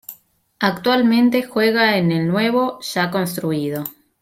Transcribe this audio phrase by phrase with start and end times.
[0.59, 3.83] Actualmente juega en el nuevo, ya construido.